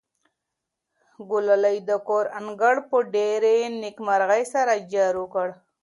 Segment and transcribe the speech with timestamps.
[1.29, 5.47] ګلالۍ د کور انګړ په ډېرې نېکمرغۍ سره جارو کړ.